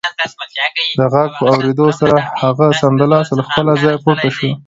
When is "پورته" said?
4.03-4.29